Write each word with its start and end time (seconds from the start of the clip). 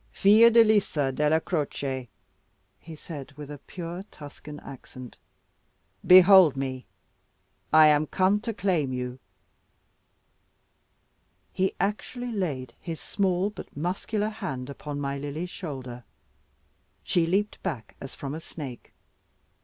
"Fiordalisa 0.11 1.11
Della 1.13 1.39
Croce," 1.39 2.07
he 2.79 2.95
said 2.95 3.33
with 3.33 3.51
a 3.51 3.59
pure 3.59 4.01
Tuscan 4.09 4.59
accent, 4.61 5.15
"behold 6.03 6.57
me! 6.57 6.85
I 7.71 7.85
am 7.89 8.07
come 8.07 8.39
to 8.39 8.51
claim 8.51 8.91
you." 8.93 9.19
He 11.53 11.75
actually 11.79 12.31
laid 12.31 12.73
his 12.79 12.99
small, 12.99 13.51
but 13.51 13.77
muscular 13.77 14.29
hand 14.29 14.71
upon 14.71 14.99
my 14.99 15.19
Lily's 15.19 15.51
shoulder. 15.51 16.03
She 17.03 17.27
leaped 17.27 17.61
back 17.61 17.95
as 18.01 18.15
from 18.15 18.33
a 18.33 18.39
snake. 18.39 18.93